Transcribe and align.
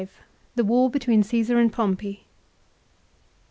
THE 0.55 0.63
WAR 0.63 0.89
BETWEEN 0.89 1.21
CAESAR 1.21 1.59
AND 1.59 1.71
POMPEY. 1.71 2.25